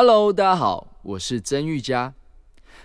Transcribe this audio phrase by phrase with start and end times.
[0.00, 2.14] Hello，大家好，我是曾玉佳。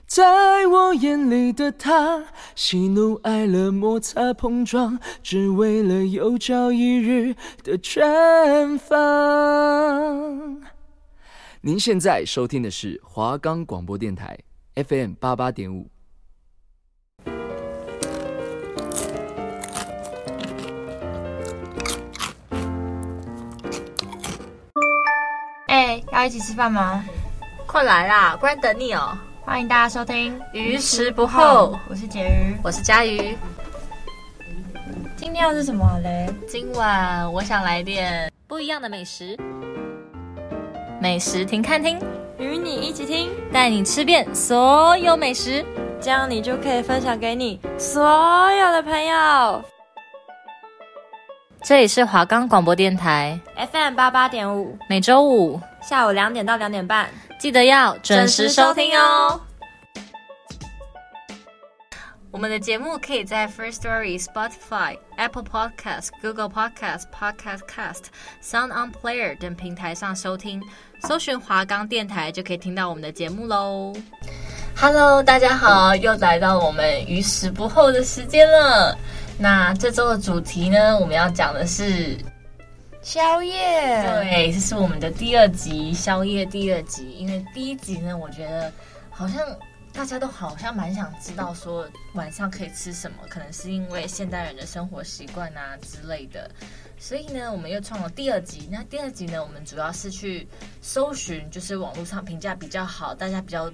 [0.08, 10.60] 在我眼里的他，喜怒哀乐摩擦碰撞，只为了有朝一日的绽放。
[11.62, 14.36] 您现在收听的是华冈广播电台
[14.74, 15.93] FM 八八点五。
[26.24, 27.04] 要一起吃饭吗？
[27.68, 29.12] 快来啦，不然等你哦。
[29.42, 33.38] 欢迎大家收听《鱼食不候》，我是婕妤，我是佳瑜。
[35.18, 36.34] 今天要是什么嘞？
[36.48, 39.38] 今晚我想来点不一样的美食。
[41.02, 42.00] 美食停看听，
[42.38, 45.66] 与你一起听，带你吃遍所有美食，
[46.00, 49.62] 这样你就可以分享给你所有的朋友。
[51.62, 53.38] 这里是华冈广播电台
[53.74, 57.10] FM 八八点五，每周五下午两点到两点半。
[57.38, 59.40] 记得要准时收听哦！
[62.32, 68.06] 我们的节目可以在 First Story、Spotify、Apple Podcast、Google Podcast、Podcast Cast、
[68.42, 70.64] Sound On Player 等平台上收听，
[71.02, 73.94] 搜寻华冈电台就可以听到我们的节目喽。
[74.76, 78.98] Hello，大家好，又来到我们于时不候的时间了。
[79.38, 82.18] 那这周的主题呢，我们要讲的是。
[83.04, 87.12] 宵夜，对，这是我们的第二集宵夜第二集。
[87.12, 88.72] 因为第一集呢，我觉得
[89.10, 89.46] 好像
[89.92, 96.50] 大家都好像蛮想知道说晚上可以吃什么，可能是因为现代人的生活习惯啊之类的。
[96.98, 98.70] 所以呢，我们又创了第二集。
[98.72, 100.48] 那第二集呢，我们主要是去
[100.82, 103.70] 搜寻，就是网络上评价比较好，大家比较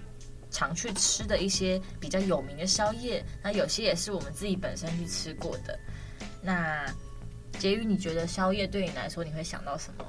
[0.49, 3.23] 常去吃的一些比较有名的宵夜。
[3.43, 5.77] 那有些也是我们自己本身去吃过的。
[6.41, 6.83] 那
[7.59, 10.05] 婕妤，你觉得宵夜对你来说，你会想到什么？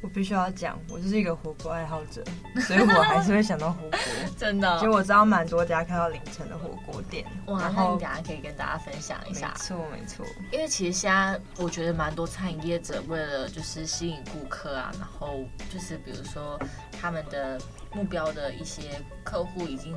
[0.00, 2.22] 我必须要讲，我就是一个火锅爱好者，
[2.60, 3.98] 所以我还是会想到火锅。
[4.38, 7.24] 真的，其实我知道蛮多家开到凌晨的火锅店。
[7.46, 9.48] 哇，那你等下可以跟大家分享一下。
[9.48, 10.26] 没错，没错。
[10.52, 16.56] 因为其实现在我觉得蛮多餐饮业者为了就是吸引顾客啊，然后就是比如说
[17.00, 17.60] 他们的
[17.92, 19.96] 目标的一些客户已经。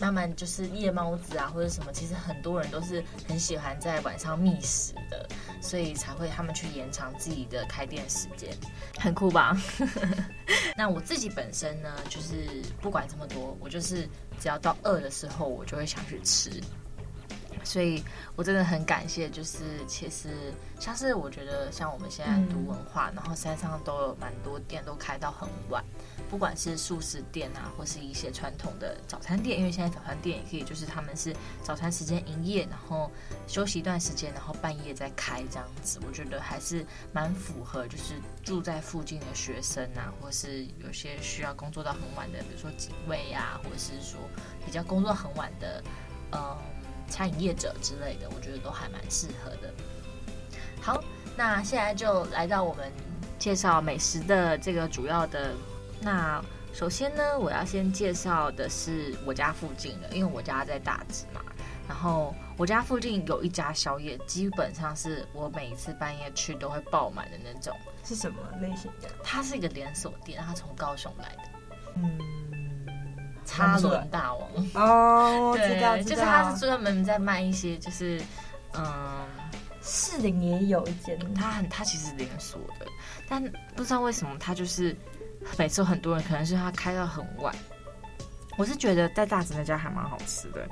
[0.00, 5.28] 慢慢就是夜猫子啊，或者什么，其实很多人都是很喜欢在晚上觅食的，
[5.60, 8.50] 所以才会他们去延长自己的开店时间，
[8.98, 9.56] 很酷吧？
[10.76, 14.08] 那我自己本身呢，就是不管这么多，我就是
[14.40, 16.50] 只要到饿的时候，我就会想去吃。
[17.64, 18.02] 所以
[18.36, 25.84] 我真的很感谢，就是其实像是我觉得像我们现在读文化，然后山上都有蛮多店都开到很晚，
[26.28, 33.10] 不管是素食店啊，或是一些传统的早餐店，因为现在早餐店也可以，就是他们是早餐时间营业，然后
[33.46, 44.18] 休息一段时间，然后半夜再开这样子，我觉得还是蛮符合，就是住在附近的学生啊，或是有些需要工作到很晚的，比如说警卫啊，或者是说
[44.66, 45.82] 比较工作很晚的，
[46.32, 46.56] 嗯。
[47.12, 49.70] 餐饮业者之类的，我觉得都还蛮适合的。
[50.80, 51.04] 好，
[51.36, 52.90] 那现在就来到我们
[53.38, 55.52] 介绍美食的这个主要的。
[56.00, 56.42] 那
[56.72, 61.42] 首先呢，我要先介绍的是我家附近的，因为我家在大直嘛。
[61.86, 67.76] 然后我家附近有一家宵夜，基本上是我每一次半夜去都会爆满的那种。
[68.02, 69.08] 是什么类型的？
[69.22, 71.42] 它是一个连锁店，它从高雄来的。
[71.96, 72.41] 嗯。
[73.44, 78.20] 叉轮大王哦，对，就是他是专门在卖一些，就是
[78.74, 79.26] 嗯，
[79.82, 82.86] 士林也有一间，他很他其实连锁的，
[83.28, 83.42] 但
[83.74, 84.96] 不知道为什么他就是
[85.58, 87.54] 每次很多人，可能是他开到很晚。
[88.58, 90.68] 我是觉得在大直那家还蛮好吃的，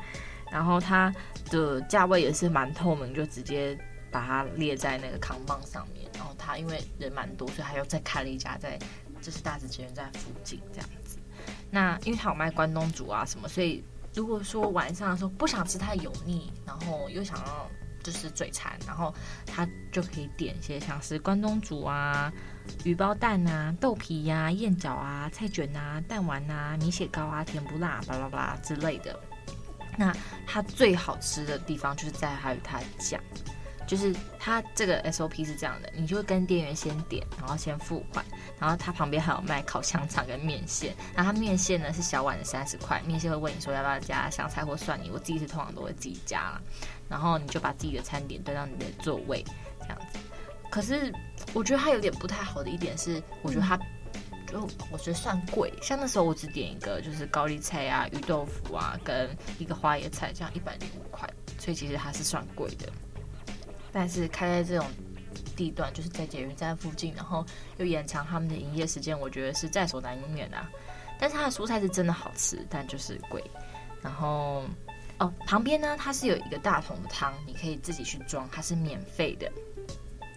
[0.52, 1.10] 然后它
[1.50, 3.76] 的价位也是蛮透明，就直接
[4.10, 6.06] 把它列在那个扛棒上面。
[6.14, 8.78] 然后他因为人蛮多，所以他又再开了一家在
[9.22, 10.99] 就是大直捷运站附近这样子。
[11.70, 13.84] 那因为他有卖关东煮啊什么，所以
[14.14, 17.70] 如果说晚上的时候不想吃太油腻，然后又想要
[18.02, 19.14] 就是嘴馋，然后
[19.46, 22.32] 他就可以点一些像是关东煮啊、
[22.84, 29.18] 鱼包蛋啊、豆皮呀、燕饺啊、菜卷啊、蛋丸啊、米血糕啊、甜不辣、巴拉巴拉之类的。
[29.98, 30.14] 那
[30.46, 33.20] 它最好吃的地方就是在还有它酱。
[33.90, 38.24] 就是它这个 SOP 是这样的，你就会跟店员先点，然后先付款，
[38.56, 46.62] 然后它旁边还有卖烤香肠跟面线，然后它面线呢是小碗的三十块，面线会问你说要不要加香菜或蒜泥，我自己是通常都会自己加了，
[47.08, 49.44] 然后你就把自己的餐点端到你的座位
[49.80, 50.20] 这样子。
[50.70, 51.12] 可是
[51.52, 53.76] 我觉得它有点不太好的一点是，我觉得它
[54.46, 54.60] 就
[54.92, 61.28] 我觉得算贵，像那时候我只点一个就是高丽菜啊、鱼豆腐啊跟一个花椰菜，这样一百零五块，
[61.58, 62.88] 所以其实它是算贵的。
[63.92, 64.86] 但是开在这种
[65.56, 67.44] 地段，就是在捷运站附近，然后
[67.78, 70.70] 又延长他们的营业时间，我觉得是在所难免的啊。
[71.18, 73.42] 但是它的蔬菜是真的好吃，但就是贵。
[74.02, 74.64] 然后
[75.18, 79.50] 哦，旁边呢，它是有一个大桶的汤，你可以自己去装，它是免费的。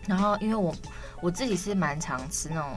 [0.08, 0.76] 然后因为我
[1.22, 2.74] 我自己是蛮常吃那种。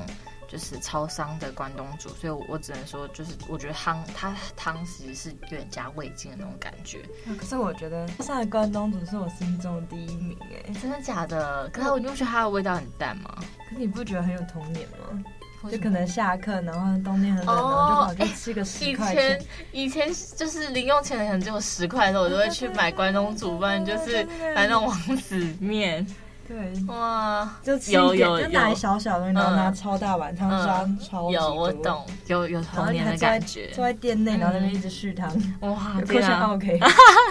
[0.48, 7.00] 就是超商的关东煮，所以我只能说，就是我觉得汤它汤其实是有点加味精的那种感觉。
[7.36, 11.68] 可是我觉得上的关东煮是我心中的第一名哎，真的假的？
[11.70, 13.36] 可是我就觉得它的味道很淡嘛。
[13.68, 15.24] 可是你不觉得很有童年吗？
[15.68, 19.42] 就可能下课，然后冬天很冷，然后就跑去吃个十块钱。
[19.72, 26.06] 以前以前就是零用钱可能只有十块的时候，我都会去买关东煮，不然就是买那种王子面。
[26.46, 33.70] 对，哇，就有有就拿小小的，然后拿超大碗汤装超有我懂，有有童年的感觉。
[33.72, 35.28] 坐在店内，然后在那边一直续汤，
[35.60, 36.78] 哇，非常 OK，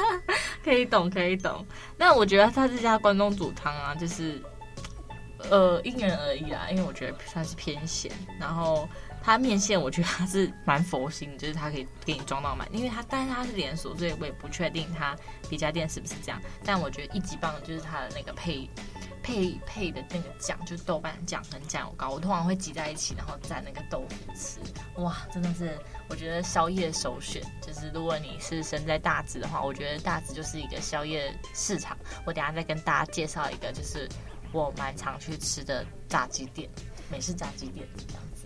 [0.64, 1.66] 可以懂可以懂。
[1.98, 4.42] 那我觉得他这家关东煮汤啊，就是
[5.50, 8.88] 呃因人而异啦，因为我觉得算是偏咸，然后。
[9.28, 15.16] 它面线我觉得它是蛮佛心， 就是它可以给你装到满，因为它但是它是连锁，所以我也不确定它
[15.50, 16.40] 别家店是不是这样。
[16.64, 18.70] 但我觉得一级棒就是它的那个配
[19.26, 24.60] 配配的那个酱，就豆瓣酱跟酱油膏，我通常会挤在一起，然后蘸那个豆腐吃。
[25.02, 25.76] 哇，真的是
[26.08, 27.42] 我觉得宵夜首选。
[27.60, 31.98] 就是如果你是生在大直的话，我觉得大直就是一个宵夜市场。
[32.24, 34.08] 我等下再跟大家介绍一个，就是
[34.52, 36.70] 我蛮常去吃的炸鸡店，
[37.10, 38.46] 美式炸鸡店这样子。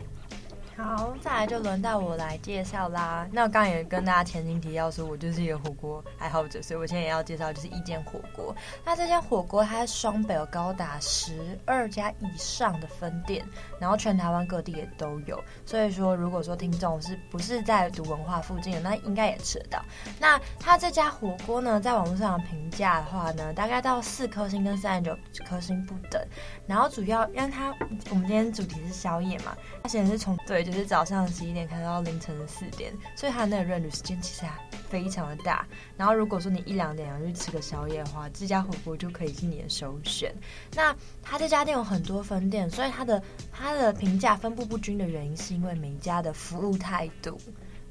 [0.80, 3.28] 好，再来就轮到我来介绍啦。
[3.34, 8.56] 那我刚刚也跟大家前情提要说，我就是一个火锅爱好者，所以我现在也要介绍就是一间火锅。
[8.86, 13.46] 那这间火锅它双北有高达十二家以上的分店，
[13.78, 15.44] 然后全台湾各地也都有。
[15.66, 19.84] 所以说，如果说听众是不是在读文化附近的，那应该也吃得到。
[20.18, 26.25] 那它这家火锅呢，在网络上的评价的话呢，大概到四颗星跟三十九颗星不等。
[26.66, 27.75] 然后主要因为它，
[28.12, 29.54] 我们今天主题是宵夜嘛，
[29.84, 30.69] 它显然是从对。
[30.71, 34.54] 就是早上十一点开到凌晨四点，所以它那个热旅时间其实还
[34.88, 35.66] 非常的大。
[35.98, 40.33] 然后如果说你一两点要去吃个宵夜的话，这家火锅就可以是你的首选。
[40.75, 43.21] 那它这家店有很多分店，所以它的
[43.51, 47.39] 它的评价分布不均的原因是因为每一家的服务态度。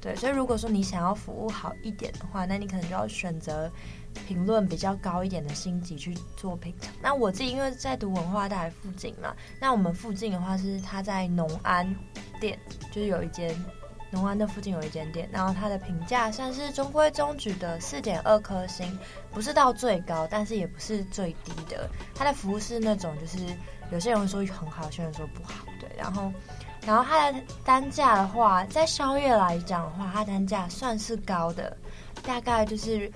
[0.01, 3.71] 对，所以如果说你想要服务好一点的话，那你可能就要选择。
[4.27, 6.91] 评论比较高一点的星级去做品尝。
[6.99, 11.95] 那我自己因为在读文化大学附近嘛，那我们附近的话是他在农安
[12.41, 12.57] 店，
[12.91, 13.55] 就是有一间
[14.09, 18.97] 农安的附近有一间店，然后它的评价算是中规中矩的四点二颗星，
[19.31, 21.87] 不是到最高，但是也不是最低的。
[22.15, 23.37] 它的服务是那种就是
[23.91, 25.87] 有些人会说很好，有些人说不好，对。
[25.95, 26.33] 然后，
[26.89, 31.77] 然后它的单价的话，在宵夜来讲的话，它单价算是高的，
[32.23, 33.11] 大概就是。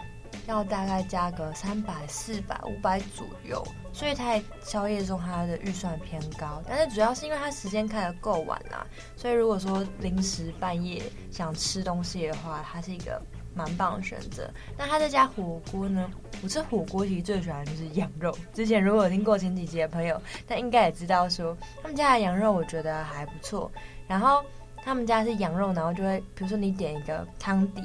[0.47, 8.85] 要大概加个三百、四百、五百左右，所以它宵夜中它的预算偏高，但是主要是因为它时间开得够晚啦，
[9.15, 13.21] 所以如果说临时半夜想吃东西的话，它是一个
[13.53, 14.49] 蛮棒的选择。
[14.77, 16.09] 那他这家火锅呢，
[16.41, 18.35] 我吃火锅其实最喜欢的就是羊肉。
[18.53, 23.71] 之前如果有听过前几集的朋友，他应该也知道说他们家的羊肉我觉得还不错。
[24.07, 24.43] 然后
[24.83, 27.81] 他们家是羊肉，然后就会比如说你点一个汤底。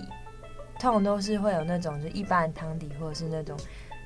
[0.80, 3.58] 通常都是会有那种就一般的汤底，或者是那种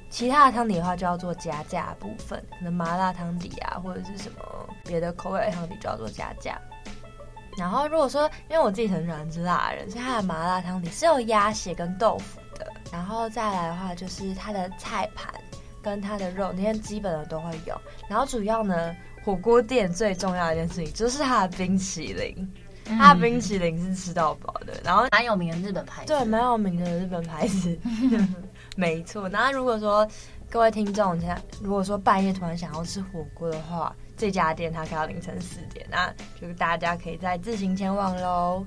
[0.08, 4.38] 其他的汤底的话，就要做加价部分，可能麻辣汤底啊，或者是什么
[4.82, 6.58] 别的口味的汤底就要做加价。
[7.56, 12.66] 然后如果说，因为我自己很喜欢吃辣的人，所以它的麻辣汤底是有鸭血跟豆腐的。
[12.90, 15.32] 然后再来的话，就是它的菜盘
[15.82, 17.78] 跟它的肉那些基本的都会有。
[18.08, 18.94] 然后主要呢，
[19.24, 22.52] 火锅店最重要的一件事情就是它的冰淇淋。
[22.98, 27.78] 它的冰淇淋是吃到饱的，然后蛮有名的日本牌子，对，蛮有名的日本牌子，
[28.76, 29.28] 没错。
[29.28, 30.06] 然后如果说
[30.50, 36.08] 各位听众，现在如果说半夜突然想要吃火锅的话，这家店它开到凌晨四点，那
[36.40, 38.64] 就大家可以再自行前往喽。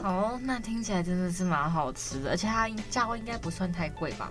[0.00, 4.30] 好，那听起来真的是蛮好吃的，而且它价位应该不算太贵吧？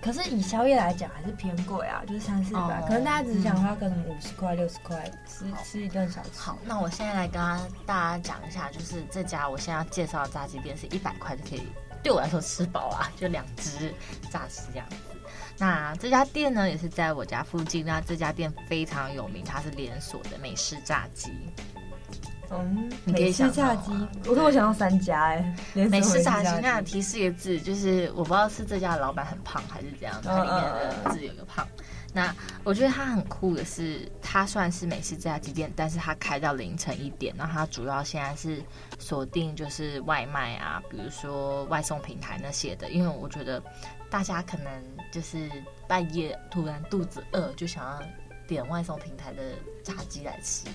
[0.00, 6.38] 可是以宵夜来讲还是偏贵啊，就是三四百，可能大家只是想花个什么五十块、六十块吃吃一顿小吃。
[6.38, 7.42] 好，那我现在来跟
[7.84, 11.66] 大家讲一下，就是这家我现在要介绍的炸鸡店是一百块就可以，
[12.00, 13.92] 对我来说吃饱啊，就两只
[14.30, 14.96] 炸鸡这样子。
[15.58, 21.30] 那这家店呢也是在我家附近，那这家店非常有名，它是连锁的美式炸鸡。
[22.50, 23.90] 嗯，美式炸鸡，
[24.26, 26.50] 我说我想要三家哎、欸，美式炸鸡。
[26.60, 31.64] 那提示一个字，就是我不知道是这家的老板很胖还是怎样，它里面的字有个胖。
[31.64, 31.84] Uh, uh, uh.
[32.12, 32.32] 那
[32.62, 37.34] 我觉得它很酷的是，它算是美式炸鸡店，但是它开到凌晨一点。
[37.36, 38.62] 那它主要现在是
[39.00, 43.60] 锁定就是外卖啊，比如说外送平台那些的，因为我觉得
[44.08, 44.70] 大家可能
[45.14, 45.48] 就是
[45.86, 48.02] 半夜突然肚子饿，就想要
[48.48, 49.40] 点外送平台的
[49.84, 50.66] 炸鸡来吃。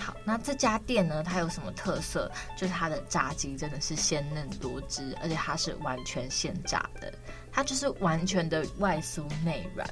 [0.00, 2.32] 好，那这家店呢，它有什么特色？
[2.56, 7.12] 就是它的炸鸡真的是鲜嫩多汁，而且它是完全现炸的，
[7.52, 9.86] 它就是完全的外酥内软。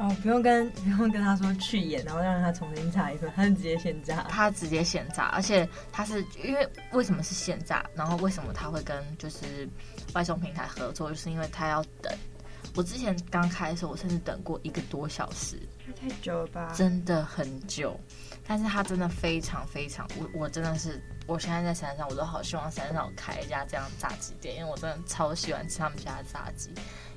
[0.00, 4.26] 哦，不用跟 不用跟他说去盐，然后让他重新炸一份，他是直接现炸。
[4.28, 7.84] 他直接现炸，而且他是因为为什么是现炸？
[7.94, 9.68] 然后为什么他会跟就是
[10.14, 11.08] 外送平台合作？
[11.08, 12.12] 就是因为他要等。
[12.74, 15.58] 我之前刚开的时候，我甚至等过一个多小时，
[16.00, 16.72] 太久了吧？
[16.74, 17.98] 真的很久。
[18.46, 26.70] 但是它真的非常非常，我我真的是，我现在在山上，我都好希望山上开一家这样炸鸡店，因为我真的超喜欢吃他们家的炸鸡。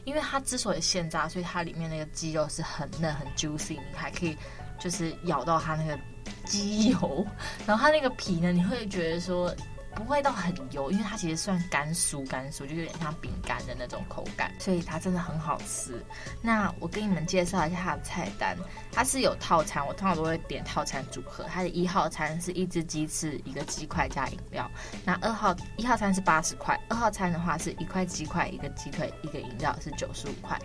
[0.04, 4.36] 因为它之所以现炸，所以它里面那个鸡肉是很嫩很 juicy，你还可以
[4.80, 5.98] 就是咬到它那个
[6.46, 7.26] 鸡油，
[7.68, 9.54] 然后它那个皮呢，你会觉得说。
[9.96, 16.04] 不会到很油，因为它其实算干酥干酥，就有点像饼干的那种口感，所以它真的很好吃。
[16.42, 18.58] 那我跟你们介绍一下它的菜单，
[18.92, 21.44] 它是有套餐，我通常都会点套餐组合。
[21.46, 24.70] 它的一号餐是一只鸡翅、一个鸡块加饮料。
[25.06, 30.60] 那二号一号餐是八十块，二号餐的话是一块鸡块、一个鸡腿、一个饮料是九十五块。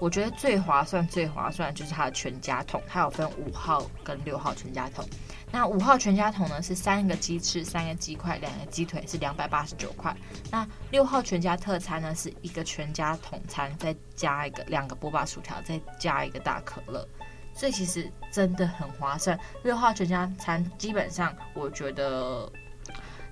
[0.00, 5.04] 我觉得最划算、最划算就是它的全家桶，它有分五号跟六号全家桶。
[5.50, 10.14] 那五号全家桶呢是三个鸡翅、三个鸡块、两个鸡腿，是两百八十九块。
[10.50, 17.08] 那六号全家特餐呢是一个全家桶餐，再加一个两个波霸薯条，再加一个大可乐，
[17.54, 19.38] 所以其实真的很划算。
[19.64, 22.52] 六号全家餐基本上我觉得，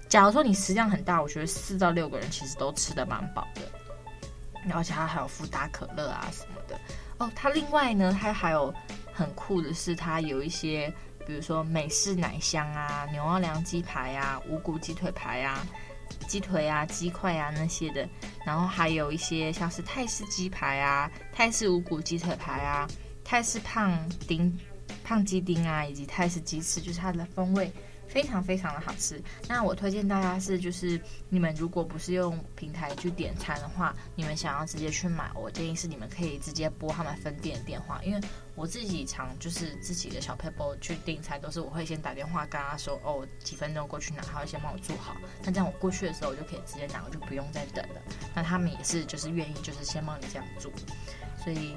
[0.09, 3.61] 假如说你食量很大，我觉得四到六个人其实都吃得蛮饱的。
[4.75, 6.79] 而且它还有附大可乐啊什么的
[7.19, 7.31] 哦。
[7.35, 8.75] 它另外呢，它还有
[9.13, 10.93] 很酷的是，它有一些。
[11.27, 15.67] 比如说美式奶香啊、牛奥良鸡排啊、无骨鸡腿排啊、
[16.29, 18.09] 鸡腿啊、鸡块啊那些的，
[18.45, 22.87] 然后还有一些像是泰式鸡排啊、泰式无骨鸡腿排啊、
[23.25, 23.93] 泰式胖
[24.29, 24.57] 丁、
[25.03, 27.73] 胖鸡丁啊，以及泰式鸡翅，就是它的风味。
[28.09, 29.21] 非常非常的好吃。
[29.49, 38.21] 那我推荐大家是，就是你们如果不是用平台去点餐的话，你们想要直接去买，我建议是你们可以直接拨他们分店的电话，因为
[38.55, 45.17] 我自己常就是自己的小撇步去订餐，都是我会先打电话跟他说，哦，几分钟过去拿，他会先帮我做好。
[45.43, 48.01] 那这样我过去的时候，我就可以直接拿，我就不用再等了。
[48.35, 50.73] 那他们也是就是愿意就是先帮你这样做，
[51.43, 51.77] 所以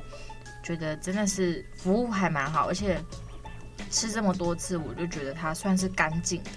[0.63, 3.03] 觉得真的是服务还蛮好，而且。
[3.89, 6.49] 吃这么多次，我就觉得它算是干净的，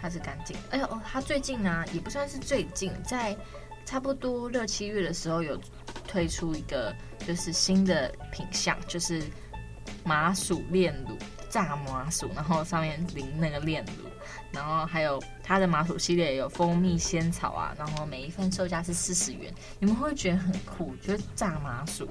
[0.00, 0.56] 它是干净。
[0.70, 3.36] 哎呦哦，它最近呢、啊、也不算是最近，在
[3.84, 5.60] 差不多六七月的时候有
[6.06, 6.94] 推出一个
[7.26, 9.22] 就是新的品相，就是
[10.04, 11.16] 麻薯炼乳
[11.50, 14.08] 炸麻薯，然后上面淋那个炼乳，
[14.52, 19.52] 然后还有它的麻薯系列有蜂蜜仙草啊，然后每一份售价是四十元。
[19.78, 20.96] 你们会不会觉得很酷？
[20.96, 22.08] 觉得炸麻薯？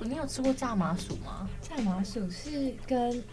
[0.00, 1.48] 你有吃过炸麻薯吗？
[1.60, 3.24] 炸麻薯是跟。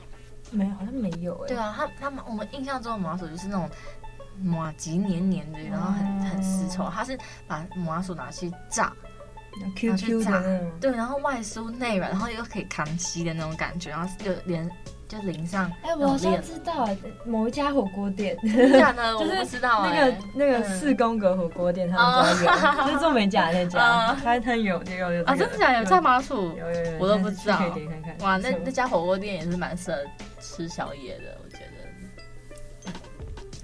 [0.51, 1.47] 没有，好像没有哎。
[1.47, 3.69] 对啊，他他们我们印象中的麻薯就是那种
[4.41, 6.89] 麻吉黏黏的，然后很很丝绸。
[6.89, 8.91] 他是把麻薯拿去炸
[9.75, 10.43] ，Q Q 炸，
[10.79, 14.69] 对，然后外酥内软，然后又可以扛吸的那种感觉，然后就连
[15.07, 15.71] 就淋上。
[15.83, 16.87] 哎，我好像知道
[17.25, 19.15] 某一家火锅店，真的假的？
[19.17, 25.79] 我不知道那个那个四宫格火锅店，他们家有，就是做美甲那家， 他他有就有有啊，真的假的？
[25.79, 26.57] 有炸麻薯？
[26.57, 27.57] 有有有，我都不知道。
[27.57, 28.17] 可以点看看。
[28.27, 29.97] 哇，那那家火锅店也是蛮适合。
[30.45, 32.91] 吃宵夜的，我觉得。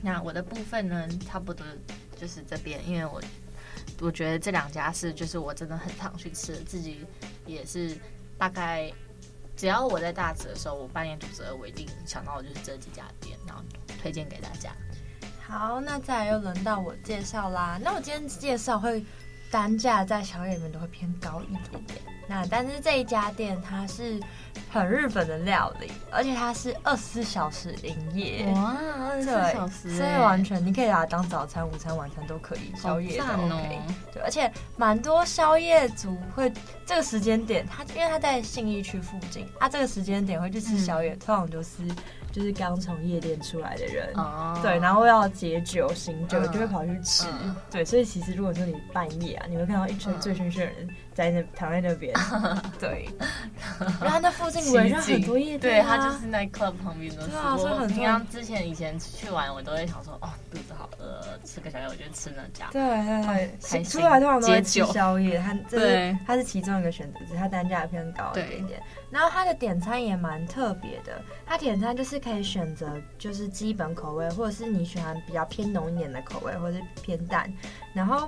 [0.01, 1.63] 那我的部分呢，差不多
[2.19, 3.21] 就是这边，因为我
[4.01, 7.05] 我觉得这两家是就是我真的很常去吃，自己
[7.45, 7.95] 也是
[8.35, 8.91] 大概
[9.55, 13.63] 只要我在大直的时候，我半夜肚子饿，我一定想到的就是这几家店，然后
[14.01, 14.71] 推荐给大家。
[15.39, 17.79] 好，那再来又轮到我介绍啦。
[17.83, 19.05] 那我今天介绍会
[19.51, 22.01] 单价在宵夜里面都会偏高一点点。
[22.27, 24.19] 那但是这一家店它是
[24.71, 28.45] 很日本的料理，而且它是二十四小时营业。
[28.53, 28.77] 哇，
[29.09, 33.75] 二十四小时，所以完全你可以把它当早餐、午餐、晚餐都可以，宵夜都 OK。
[33.75, 36.51] 哦、对，而且蛮多宵夜族会
[36.85, 41.83] 这个时间点，他因为他在信义区附近，他这个时间点会去吃宵夜，嗯、通常就是。
[42.31, 44.61] 就是刚从夜店出来的人，oh.
[44.61, 47.53] 对，然后要解酒醒酒，就会跑去吃，uh.
[47.69, 50.87] 对，所以其实如果说你半夜啊，你会看到一群醉醺醺的人
[51.21, 52.59] 在那躺在那边，uh.
[52.79, 53.07] 对，
[54.01, 57.27] 然后那附近围绕很多夜店，啊，对，他就是那 club 旁边的。
[57.27, 62.69] 对啊，所以很平常之前以前去玩，我都会想说，哦，肚子好饿，吃个宵夜，我就吃那家。
[62.71, 68.81] 对对对，出来通常都会吃宵夜，它 对，它是其中一个选择，只是它单价偏高一点点。
[69.11, 77.51] 然后它的点餐也蛮特别的，它点餐就是可以选择就是基本口味，或者是你喜欢比较偏浓一点的口味，或者是偏淡。
[77.93, 78.25] 然后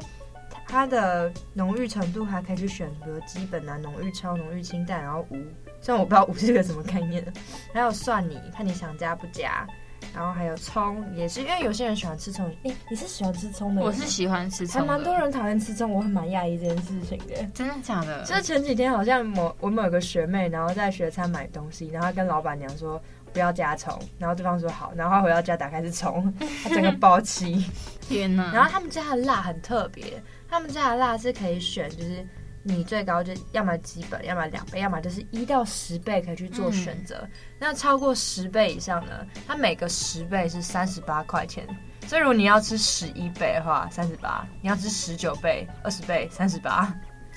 [0.67, 5.35] 它的浓郁程度还可以去选择基本啊浓郁、超浓郁、清淡，然后无，
[5.81, 7.31] 虽然我不知道无是个什么概念的。
[7.73, 9.67] 还有蒜泥，看你想加不加。
[10.13, 12.45] 然后还有葱，也是因为有些人喜欢吃葱。
[12.65, 13.81] 哎、欸，你是喜欢吃葱的？
[13.81, 17.43] 我是喜欢吃葱，还蛮多人讨厌吃葱，我很蛮讶异这件事情的。
[17.53, 18.23] 真的假的？
[18.23, 23.01] 就是前几天好像某我们有个学妹，然后在学餐买东西，然后跟老板娘说
[23.31, 26.31] 不要加葱，然后对方说好，然后她回到家打开是葱，
[26.63, 27.65] 他整个包起。
[28.01, 28.51] 天哪！
[28.53, 30.21] 然后他们家的辣很特别，
[30.53, 32.25] 他们家的辣是可以选，就是。
[32.65, 37.17] 你最高就要么基本，要么两倍，要么就是一到十倍可以去做选择。
[37.23, 37.29] 嗯、
[37.59, 39.27] 那超过十倍以上呢？
[39.45, 41.67] 它每个十倍是三十八块钱。
[42.07, 46.95] 所以如果你要吃十一倍的话，三十八；你要吃十九倍、二十倍，三十八，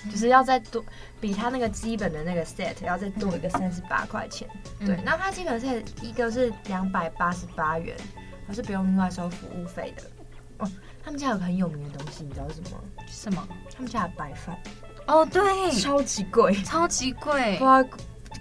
[0.09, 0.81] 就是要再多
[1.21, 4.49] 比它那个基本的那个 set 要再多一个三十八块钱。
[4.79, 7.97] 嗯、对，那它基本 set 一个是两百八十八元，
[8.47, 10.05] 它是不用另外收服务费的。
[10.59, 10.71] 哦，
[11.07, 12.83] 他们家有个很有名的东西，你知道是什么？
[13.07, 13.49] 什么？
[13.73, 14.59] 他们家的白饭。
[15.07, 17.81] 哦，对，超级贵，超级贵，哇，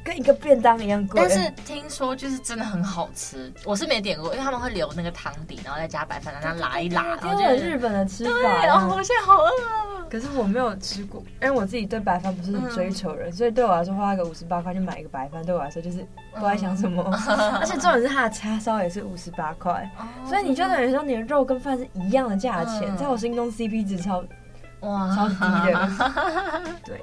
[0.03, 1.21] 跟一个便当一样贵。
[1.21, 8.31] 但是听说就是真的很好吃，我是没点过，因为他们会留那个汤底，然后再加白饭，然后拉一拉，然后就日本的吃法。
[8.31, 10.05] 对，然后我现在好饿啊！
[10.09, 15.97] 可是我没有吃过，因为我自己对白饭不是很追求人，所以对我来说花个五十八块就买一个白饭，对我来说就是
[16.33, 17.03] 不知道想什么。
[17.59, 19.89] 而且重点是它的叉烧也是五十八块，
[20.27, 24.23] 所以你就等于说你的肉跟饭是一样的价钱，在我心中 CP 值超。
[24.81, 25.89] 哇，超低的，
[26.85, 27.01] 对，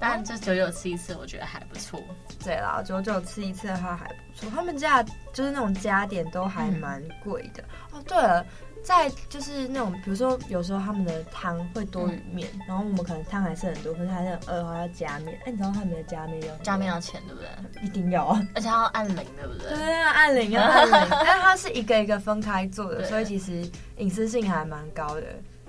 [0.00, 2.00] 但这九九吃一次，我觉得还不错。
[2.44, 4.48] 对啦，九九吃一次的话还不错。
[4.54, 5.02] 他们家
[5.32, 7.64] 就是那种加点都还蛮贵的。
[7.92, 8.46] 嗯、哦，对了，
[8.82, 15.36] 在就是那种，比如说有时候他们的汤会多于面，嗯、然后我们可能汤还是很多，可是还是很饿的话要加面。
[15.44, 17.82] 哎，你知道他们的加面要加面要钱对不对？
[17.82, 19.76] 一定要啊，而且要按铃对不对？
[19.76, 21.08] 对啊，按铃要按铃。
[21.24, 25.24] 但是它是一个一个分开做的，所以其实隐私性还蛮高的。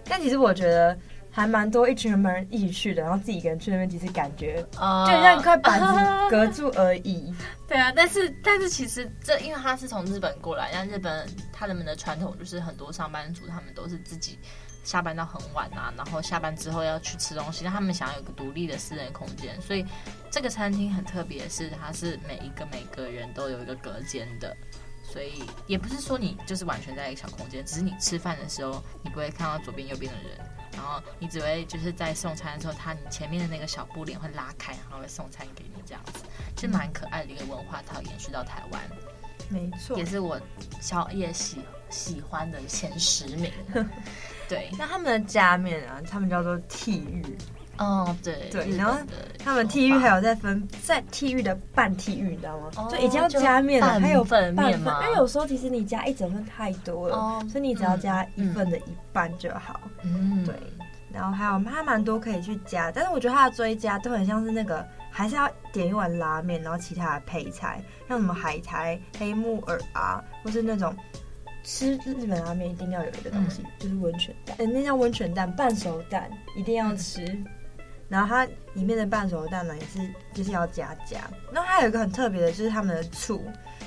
[0.05, 0.95] 但其实我觉得。
[1.31, 7.33] 还蛮多一群人一起去的，然后自己一个人去那边，其实感觉就像一块板子隔住而已。
[7.67, 14.39] 对啊，但是但是其实这因为他是从日本过来，像日本他们的传统就是很多上班族他们都是自己
[14.83, 19.85] 下班到很晚啊，然后下班之后要去吃东西，那他们想要有个独立的私人空间，所以
[20.31, 24.57] 这个餐厅很特别，是它是每一个每个人都有一个隔间的，
[25.03, 30.39] 所以也不是说你就是完全在一个小空间，只是你吃饭的时候你不会看到左边右边的人。
[30.73, 36.23] 然后你只会就是在送餐的时候，他你前面的那个小布帘会拉开，然后会送餐给你这样子，
[36.59, 38.81] 是蛮可爱的一个文化，它延续到台湾，
[39.49, 40.39] 没错，也是我
[40.81, 43.51] 小也喜喜欢的前十名。
[44.47, 47.37] 对，那他们的加面啊，他们叫做剃玉。
[47.79, 48.99] 哦，对对，然后
[49.43, 52.69] 他们剃玉还有在分在剃玉的半剃玉，你知道吗？
[52.91, 54.99] 就已经要加面了，还有份面吗？
[55.03, 59.79] 因为有时候其实你加一整份太多了，所以你只要加一份的一半就好。
[60.03, 60.53] 嗯，对。
[61.11, 70.95] 然后还有它蛮多可以去加，但是我觉得它的追加都很像是那个，还是要点一碗拉面，然后其他的配菜，像什么海苔、黑木耳啊，或是那种
[71.63, 77.25] 吃日本拉面一定要有一个东西，就是温泉蛋，那叫温泉蛋，半熟蛋一定要吃。
[78.09, 78.43] 然后它
[78.73, 79.99] 里面的半熟蛋呢，也是
[80.33, 81.19] 就是要加加。
[81.53, 83.41] 然后它有一个很特别的，就是他们的醋，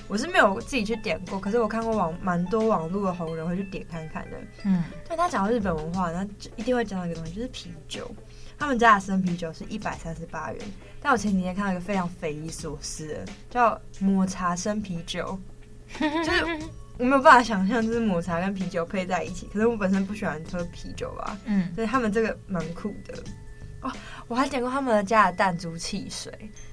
[0.09, 4.37] 我是没有自己去点过，可是我看过网蛮多网络的红人会去点看看的。
[4.65, 8.11] 嗯，对他讲到日本文化，那就一定会讲到一个东西，就是啤酒。
[8.59, 10.63] 他们家的生啤酒是一百三十八元，
[11.01, 15.37] 但我前几天看到一个非常匪夷所思的，叫抹茶生啤酒，
[15.99, 16.45] 就是
[16.97, 19.49] 我没有办法想象，就是抹茶跟啤酒配在一起。
[19.53, 23.15] 可是我本身不喜欢喝啤酒吧，嗯，所以他们这个蛮酷的。
[23.83, 23.93] 哦，
[24.29, 26.33] 我还点过他们家的弹珠汽水，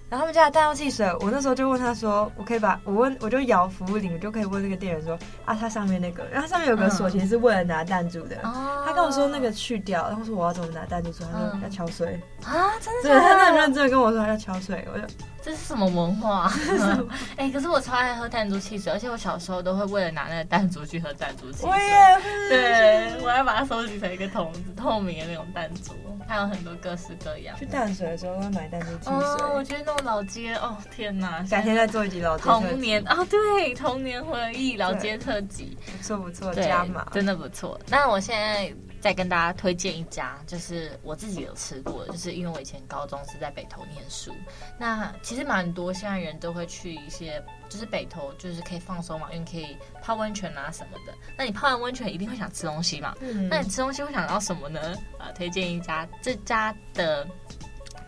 [0.10, 8.38] 然后他们家的弹珠汽水，我那时候就问他说，我可以把我问，我就摇服务铃，我就可以问那个店员说，啊，它上面那个，然后它上面有个锁，其实是为了拿弹珠的。
[8.44, 12.20] 哦，他跟我说那个去掉，然后说我要怎么拿弹珠出来，他说要敲碎。
[12.44, 13.10] 啊，真的？
[13.10, 15.06] 对，他那么认真跟我说要敲碎，我就。
[15.42, 16.52] 这是什么文化？
[17.38, 21.70] 哎、欸，可是我超爱喝弹珠汽水，而且我小时候都会为了拿那个弹珠去喝弹珠汽水。
[21.70, 22.50] 我也是。
[22.50, 25.94] 对，我要把它收集成一个桶子，透明的那种弹珠，
[26.28, 27.58] 还有很多各式各样。
[27.58, 29.14] 去淡水的时候会买弹珠汽水。
[29.14, 31.44] 哦，我觉得那种老街，哦天哪！
[31.50, 37.80] 改天再做一集老街童年啊、哦，对，童年回忆老街特辑，不错不错，加码，真的不错。
[37.88, 38.74] 那我现在。
[39.02, 44.34] 再跟大家推荐一家，就是我自己有吃过的，就是因为我以前高中是在北投念书，
[44.78, 51.14] 那其实蛮多现在人都会去一些，就是北投就是可以放松嘛，因为可以泡温泉啊什么的。
[51.38, 53.16] 那你泡完温泉一定会想吃东西嘛？
[53.22, 54.96] 嗯，那你吃东西会想到什么呢？
[55.18, 57.28] 啊，推荐一家，这家的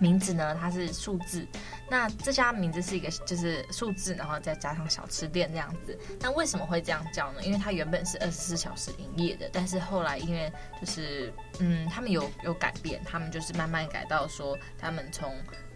[0.01, 1.47] 名字呢，它是数字。
[1.87, 5.97] 那这家名字是一个，就是数字，然后再加上小吃店这样子。
[6.19, 7.41] 那为什么会这样叫呢？
[7.43, 15.31] 因为它原本是二十四小时营业的，但是后来因为就是，嗯，他们有有改变，他们就是慢慢改到说，他们从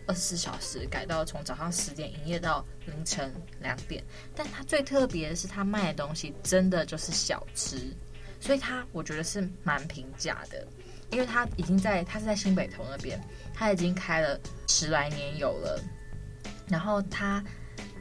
[0.07, 4.03] 二十四小时改到从早上十点营业到凌晨两点。
[4.35, 7.93] 但它最特别的是，它卖的东西真的就是小吃，
[8.39, 10.65] 所以它我觉得是蛮平价的，
[11.11, 13.19] 因为他已经在他是在新北投那边，
[13.53, 15.79] 他已经开了十来年有了，
[16.67, 17.43] 然后他。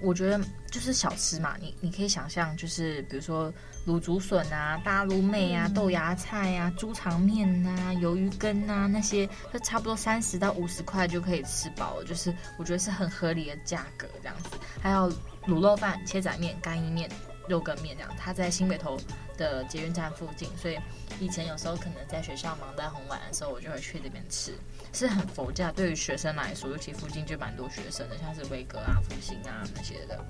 [0.00, 0.38] 我觉得
[0.70, 3.50] 就是小吃嘛，你你可以想象，就是比如说
[3.86, 14.50] 卤竹笋啊、大卤妹啊、豆芽菜啊、猪肠面啊、鱿鱼羹啊那些，就差不多三十到五十块就可以吃饱了，就是我觉得是很合理的价格这样子。
[14.82, 15.10] 还有
[15.46, 17.08] 卤肉饭、切仔面、干意面、
[17.48, 18.98] 肉羹面这样，它在新北投
[19.36, 20.78] 的捷运站附近，所以
[21.20, 24.52] 以前有时候可能在学校忙到很晚的时候，我就会去这边吃。
[24.92, 30.24] 是很佛教，对于学生来说，尤其附近就蛮多学生的，像是威格啊、复兴啊那些的。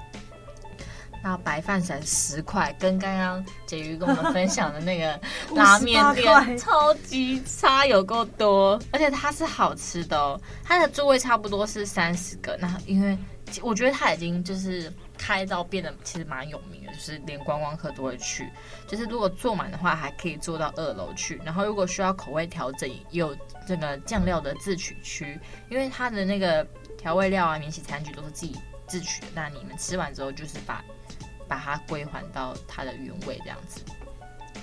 [1.22, 5.18] 那白饭才十块，跟刚刚婕妤跟我们分享的那个
[5.56, 10.38] 拉面店超级差，有够多，而且它是好吃的哦。
[10.62, 13.16] 它的座位差不多是三十个，那因为
[13.62, 14.92] 我觉得它已经就是。
[15.16, 18.50] 开到变得其实蛮有名的，就是连观光客都会去。
[18.86, 21.40] 就是如果坐满的话，还可以坐到二楼去。
[21.44, 25.38] 然后如果需要口味调整，有这个酱料的自取区，
[25.70, 26.66] 因为它的那个
[26.98, 28.56] 调味料啊、免洗餐具都是自己
[28.88, 29.28] 自取的。
[29.34, 30.84] 那你们吃完之后，就是把
[31.48, 33.80] 把它归还到它的原味这样子。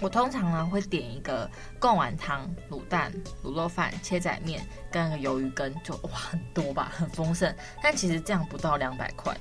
[0.01, 4.61] 我通常呢会点一个贡丸汤、卤蛋、卤肉饭、切仔面
[4.91, 7.55] 跟那个鱿鱼羹，就哇很多吧，很丰盛。
[7.81, 9.33] 但其实这样不到两百块。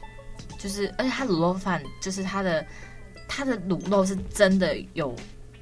[0.59, 2.67] 就是，而且它卤肉饭，就是它的
[3.27, 5.17] 它的卤肉是真的有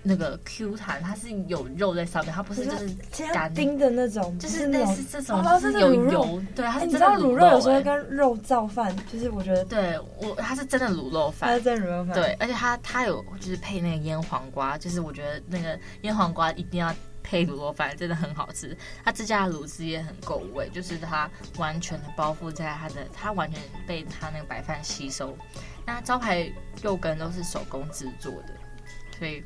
[0.09, 2.88] 那个 Q 弹，它是有肉在上面，它不是就是
[3.33, 7.47] 干冰的那种，就是类似这种，它是有油，对，它是真的卤肉。
[7.47, 16.94] 有时候跟肉燥饭，就是我觉得，对我它是真的卤肉饭，它是真的卤肉饭，对，而且它它有就是配那个腌黄瓜，就是我觉得那个腌黄瓜一定要。
[17.21, 25.37] 配卤肉饭真的很好吃，它自家的卤汁也很够味，就是它完全的包覆在它的，它完全被它那个白饭吸收。
[25.85, 26.51] 那招牌
[26.83, 28.55] 肉羹都是手工制作的，
[29.18, 29.44] 所以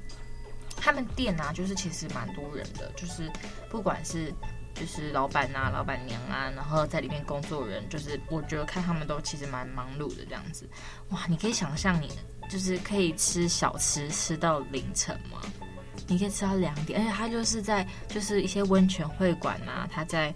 [0.84, 3.30] 他们店啊，就是其实蛮多人的，就是
[3.70, 4.34] 不管是
[4.74, 10.68] 就是老板啊、老板娘啊，然后在里面工作人，就是我觉得看他们都其实蛮忙碌的这样子。
[11.10, 12.10] 哇，你可以想象你
[12.48, 15.40] 就是可以吃小吃吃到凌晨吗？
[16.08, 20.34] 你可以吃到两点，而且他就是在就是一些温泉会馆啊，他在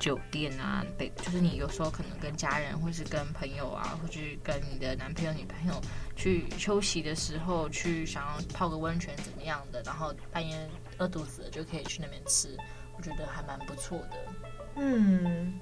[0.00, 5.80] 酒店啊，北就是你有时候可能跟家人或是跟朋友啊，或去跟你的男朋友、女朋友
[6.16, 12.56] 去休息的时候，去想要泡个温泉怎么样的，然后半夜饿肚子了就可以去那边吃，
[12.96, 14.18] 我觉得还蛮不错的。
[14.76, 15.60] 嗯。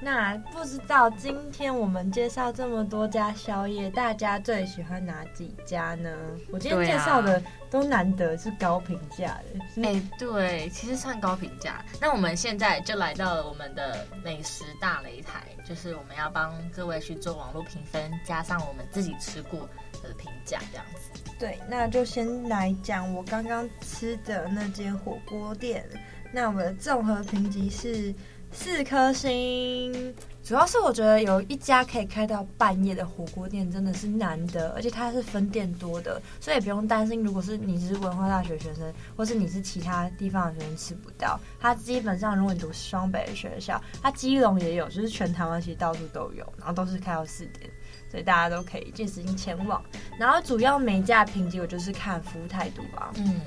[0.00, 6.16] 那不知道今天我们介绍这么多家宵夜，大家最喜欢哪几家呢？
[6.52, 9.82] 我今天介绍的都难得是高评价的。
[9.82, 11.84] 哎、欸，对，其实算高评价。
[12.00, 19.68] 那我们现在就来到了我们的美食大擂台，就是我们要帮各位去做网络评分，加上我们自己吃过
[20.00, 21.20] 的评价，这样子。
[21.40, 25.84] 对，那就先来讲我刚刚吃的那间火锅店。
[26.30, 28.14] 那我们的综合评级是。
[28.50, 41.38] 四颗星，主要是我觉得有一家可以开到半夜的火锅店真的是难得，而且它是分店多的，所以不用担心，如果是你是文化大学学生，或是你是其他地方的学生吃不到。
[41.60, 47.70] 它基本上，如果你读双北的学校，它基隆也有，就是全台湾其实到处都有，然后都是开到四点，
[48.10, 49.82] 所以大家都可以届时性前往。
[50.18, 53.40] 然后主要每家评级，我就是看服务态度吧，嗯，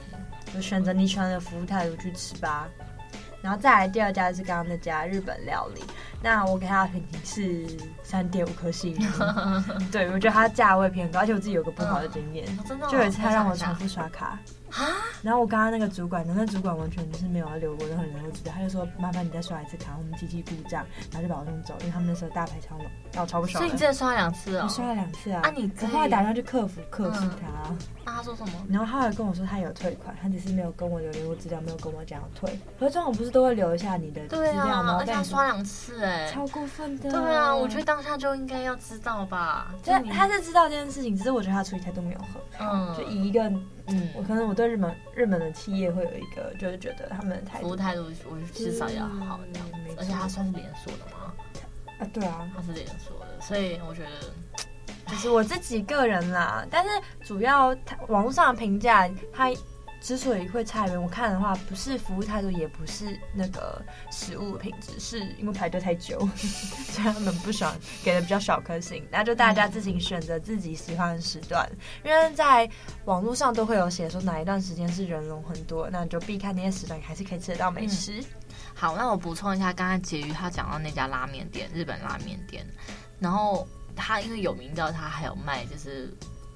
[0.53, 2.69] 就选择你喜欢的服务态度去吃吧。
[3.41, 5.83] 然后再来第二家是刚刚那家日本料理，
[6.21, 8.95] 那我给他的评级是三点五颗星。
[9.91, 14.37] 对，我觉得它价位偏高，而且我自己有个不好的经验，嗯哦、就有一次他让我重复刷卡。
[14.71, 14.87] 啊！
[15.21, 23.61] 然后我刚刚那个主管，那主管完全就是没有要留过任何人都知道，他就说麻烦你再刷一次卡，我们机器故障，然后就把我弄走，因为他们那时候大排长龙，让我超不爽。
[23.61, 24.61] 所以你真的刷了两次哦？
[24.63, 25.41] 我刷了两次啊！
[25.43, 28.53] 啊你，你我后来打电话去客服客诉他，那、嗯啊、他说什么？
[28.69, 32.49] 然后他还跟我说他有退款，他只是没有跟我留联络资料，没有跟我讲要退。
[32.79, 34.97] 可是这种不是都会留一下你的资料吗？
[34.99, 37.11] 而且他刷两次哎、欸，超过分的。
[37.11, 39.73] 对啊，我觉得当下就应该要知道吧。
[39.83, 43.51] 对，他是知道这件事情，只是我觉得他处理态度没有很好，嗯，就以一个。
[43.91, 51.33] 嗯，我可能我对日本日本的企业会有一个，就是觉得他们的态度服务态度，我至少要好这样，嗯、而且它算是连锁的吗？
[51.99, 56.65] 啊，对啊，它是连锁的，所以我觉得，就是我自己个人啦。
[56.71, 56.89] 但是
[57.23, 57.75] 主要
[58.07, 59.49] 网络上的评价，它
[60.01, 63.79] 之所以会差远，我看的话，不是服务态度，也不是那个
[64.11, 67.71] 食物品质，是因为排队太久， 所以他们不爽，
[68.03, 69.07] 给的比较少颗星。
[69.11, 71.69] 那就大家自行选择自己喜欢的时段，
[72.03, 72.67] 因为在
[73.05, 78.19] 网络上都会有写说哪一段时间是人龙很多，那你就避开那些时段，还是可以吃得到美食。
[78.21, 78.25] 嗯、
[78.73, 82.65] 好，那我补充一下，刚才婕妤他讲到那家拉面店，日本拉面店，
[83.19, 86.11] 然后他因为有名到他还有卖就是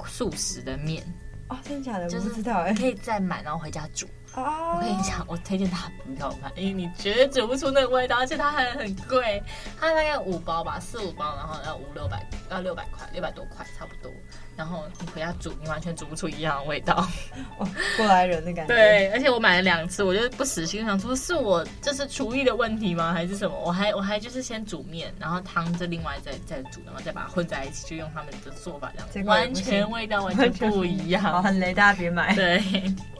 [0.07, 1.05] 素食的面。
[1.47, 2.07] 哦，真的假的？
[2.09, 4.07] 就是不知道哎，可以再买，然后回家煮。
[4.35, 9.41] 哦，我跟你讲，我推荐他不要买，因为你绝对煮不出那个味道，而且它还很贵，
[9.79, 12.21] 它大概五包吧，四五包，然后要五六百，
[12.51, 14.11] 要六百块，六百多块差不多。
[14.57, 17.07] 然后你回家煮，你完全煮不出一样的味道。
[17.59, 17.67] 哦，
[17.97, 18.73] 过来人的感觉。
[18.73, 23.13] 对，而且我买了两次，我就不死心，想说是我这是厨艺的问题吗？
[23.13, 23.57] 还是什么？
[23.59, 31.21] 我还我还就是先煮面，然后汤就另外再再煮，然后再把它混在一起，就用他们的做法这样子，完全味道完全不一样。
[31.23, 32.33] 好，很雷，大家别买。
[32.35, 32.61] 对。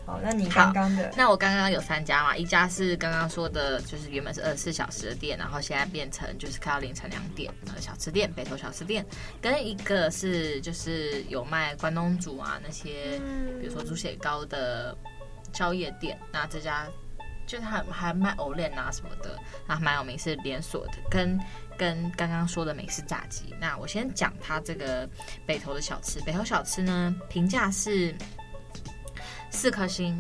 [0.05, 9.03] 好，那你刚刚的，那我刚刚有三家嘛，一家是刚刚说的，就是原本是二十四小时的店，然后现在变成就是开到凌晨两点的小吃店，北投小吃店，
[9.41, 13.19] 跟一个是就是有卖关东煮啊那些，
[13.59, 14.95] 比如说猪血糕的
[15.53, 16.85] 宵夜店，那这家
[17.47, 21.39] 就是还还卖藕链啊什么的，那蛮有名，是连锁的，跟
[21.79, 23.55] 跟刚刚说的美式炸鸡。
[23.59, 25.09] 那我先讲它这个
[25.47, 28.13] 北投的小吃，北投小吃呢评价是。
[29.55, 30.19] 四颗星，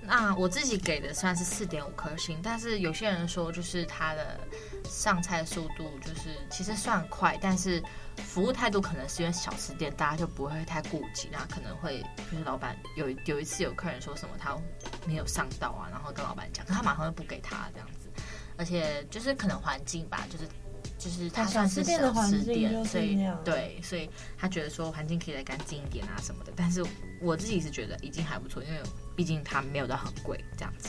[0.00, 4.38] 那我自己给的算是四点五颗星，但是有些人说就是它的
[4.84, 7.82] 上菜速度就是其实算快，但是
[8.18, 14.56] 服务态度可能是因为小吃店，大家就不会太顾及，那可能会就是老板有有一次有客人说什么他
[15.04, 18.08] 没有上到啊，然后跟老板讲，可他马上就不给他这样子，
[18.56, 20.48] 而且就是可能环境吧，就是。
[20.98, 26.52] 就是他算是小吃店，所以对，所以他觉得说环境可以再干净一点啊什么的。
[26.56, 26.84] 但是
[27.20, 28.80] 我自己是觉得已经还不错，因为
[29.14, 30.88] 毕竟它没有到很贵这样子。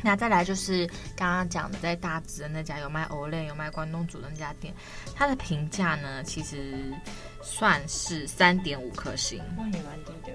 [0.00, 4.72] 那再来就是刚刚讲的在大直的那家有卖藕链、有卖关东煮的那家店，
[5.16, 6.94] 它的评价呢其实
[7.42, 10.32] 算是三点五颗星，那也蛮低的。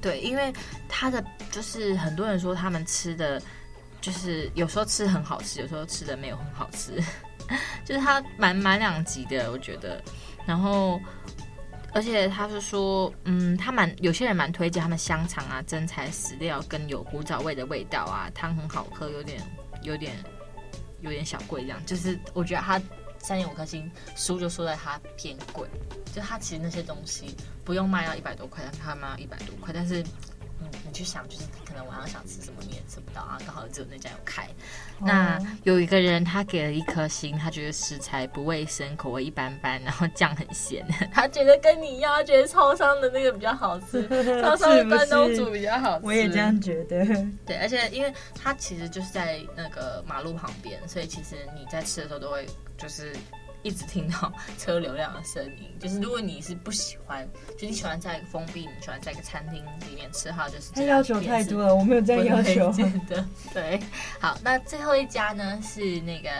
[0.00, 0.52] 对，因为
[0.88, 3.40] 它的就是很多人说他们吃的
[4.00, 7.00] 就是有时候吃很好吃，有时候吃的没有很好吃。
[7.84, 10.02] 就是它蛮蛮两极的，我觉得。
[10.46, 11.00] 然后，
[11.92, 19.42] 而且他是说，嗯，他蛮有些人蛮推荐他们香肠啊、真材实料跟有古早味的味道啊，汤很好喝，有点
[19.82, 20.16] 有点
[21.00, 21.84] 有点小贵这样。
[21.84, 22.80] 就是我觉得他
[23.18, 25.68] 三点五颗星，输就输在它偏贵。
[26.14, 30.04] 就他其实那些东西不用卖到一百多块，但他卖到一百多块，但是。
[30.72, 34.42] 嗯，你去想，就是可能晚上想吃什么你也吃不到啊，刚好只有那家有开。
[35.00, 35.08] Oh.
[35.08, 40.86] 那有一个人他给了一颗星，他觉得食材不卫生，口味一般般，然后酱很咸。
[41.12, 44.08] 他觉得跟你一样，他觉得超商的那个比较好吃，
[44.42, 46.06] 超商的关东煮比较好吃。
[46.06, 47.04] 我也这样觉得。
[47.46, 53.12] 对，而且因为他其实就是在那个马路旁边，所以其实你在吃的时候都会就是。
[53.62, 62.72] 一直听到车流量的声音，就是如果你是不喜欢，就你喜欢在一个封闭，你喜欢在一个餐厅里面吃哈，就是他要求太多了，我没有这样要求。
[63.08, 63.80] 的， 对。
[64.20, 66.30] 好，那最后一家呢是那个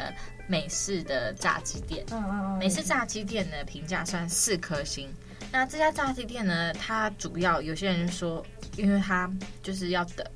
[0.46, 2.04] 美式的炸鸡店。
[2.12, 2.58] 嗯嗯嗯。
[2.58, 5.12] 美式炸鸡店呢评价算四颗星。
[5.50, 8.44] 那这家炸鸡店呢，它主要有些人说，
[8.76, 9.30] 因为它
[9.62, 10.26] 就是要等，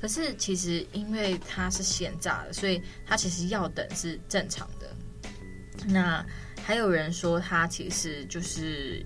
[0.00, 4.83] 可是其实因为它是现炸的，所以它其实要等是正常的。
[5.86, 6.24] 那
[6.64, 9.04] 还有人说，它其实就是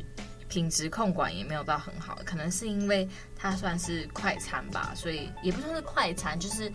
[0.49, 6.73] 品质控管也没有到很好，可能是因为它算是快餐吧，所以也不算是快餐，就是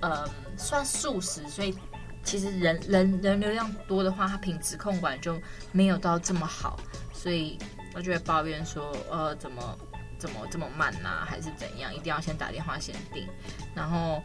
[0.00, 1.76] 呃算素食，所以
[2.22, 5.40] 其实人人人流量多的话，它品质控管就
[5.72, 6.78] 没有到这么好，
[7.12, 7.58] 所以
[7.94, 9.78] 我就会抱怨说，呃，怎么
[10.18, 13.28] 怎么这么慢呐、还是怎样，一定要先打电话先订，
[13.74, 14.22] 然后。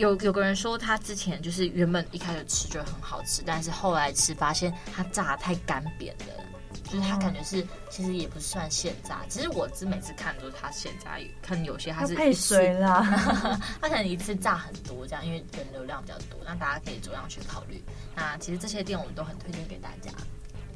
[0.00, 6.44] 有有个人说，他之前就是原本一开始吃就很好吃，但是后来吃发现它炸得太干扁了，
[6.84, 9.20] 就是他感觉是其实也不算现炸。
[9.28, 13.02] 其实我只每次看都是他现炸，看有些他是配水啦，
[13.78, 17.84] 他可能一次炸很多这样，因为人流量比较多，那大家可以酌量去考虑。
[18.16, 20.10] 那其实这些店我们都很推荐给大家。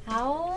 [0.05, 0.51] 好，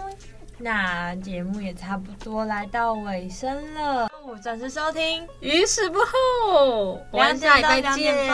[0.58, 4.10] 那节目也差不多来到尾声了。
[4.36, 8.28] 准时收听，于是不候，我们下礼拜见，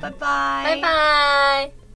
[0.00, 1.83] 拜拜，拜拜。